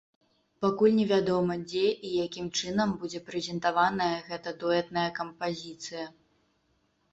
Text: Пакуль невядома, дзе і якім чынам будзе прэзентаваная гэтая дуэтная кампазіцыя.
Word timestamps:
Пакуль 0.65 0.95
невядома, 0.99 1.57
дзе 1.65 1.83
і 2.09 2.13
якім 2.25 2.47
чынам 2.59 2.97
будзе 3.05 3.23
прэзентаваная 3.29 4.09
гэтая 4.33 4.57
дуэтная 4.65 5.07
кампазіцыя. 5.23 6.11